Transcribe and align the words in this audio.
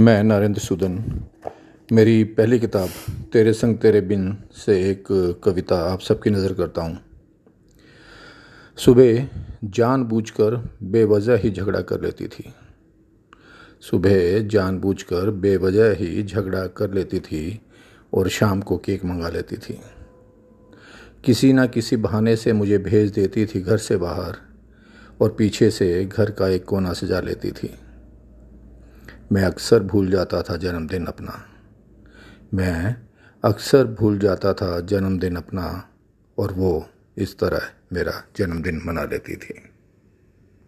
मैं 0.00 0.22
नरेंद्र 0.22 0.60
सूदन। 0.60 0.92
मेरी 1.92 2.24
पहली 2.24 2.58
किताब, 2.58 2.88
तेरे 3.32 3.52
संग 3.52 3.76
तेरे 3.78 4.00
बिन, 4.00 4.36
से 4.56 4.90
एक 4.90 5.04
कविता 5.44 5.76
आप 5.92 6.00
सबकी 6.00 6.30
नज़र 6.30 6.52
करता 6.52 6.82
हूँ। 6.82 6.98
सुबह 8.78 9.28
जानबूझकर 9.64 10.56
बेवजह 10.82 11.36
ही 11.36 11.50
झगड़ा 11.50 11.80
कर 11.80 12.00
लेती 12.00 12.28
थी। 12.28 12.44
सुबह 13.80 14.38
जानबूझकर 14.48 15.30
बेवजह 15.30 15.96
ही 15.98 16.22
झगड़ा 16.22 16.66
कर 16.66 16.92
लेती 16.92 17.20
थी 17.20 17.60
और 18.12 18.28
शाम 18.28 18.60
को 18.60 18.76
केक 18.76 19.04
मंगा 19.04 19.28
लेती 19.28 19.56
थी। 19.56 19.80
किसी 21.24 21.52
ना 21.52 21.66
किसी 21.66 21.96
बहाने 21.96 22.36
से 22.36 22.52
मुझे 22.52 22.78
भेज 22.78 23.10
देती 23.10 23.46
थी 23.46 23.60
घर 23.60 23.78
से 23.78 23.96
बाहर 23.96 24.36
और 25.20 25.34
पीछे 25.38 25.70
से 25.70 26.04
घर 26.04 26.30
का 26.30 26.48
एक 26.48 26.64
कोना 26.64 26.92
सजा 26.92 27.20
लेती 27.20 27.50
थी। 27.50 27.74
मैं 29.32 29.42
अक्सर 29.42 29.82
भूल 29.82 30.10
जाता 30.10 30.42
था 30.42 30.56
जन्मदिन 30.56 31.06
अपना। 31.06 31.44
मैं 32.54 32.96
अक्सर 33.44 33.84
भूल 33.84 34.18
जाता 34.18 34.52
था 34.52 34.80
जन्मदिन 34.80 35.36
अपना, 35.36 35.88
और 36.38 36.52
वो 36.52 36.90
इस 37.16 37.38
तरह 37.38 37.60
मेरा 37.92 38.22
जन्मदिन 38.36 38.82
मना 38.84 39.04
लेती 39.04 39.36
थी। 39.36 39.62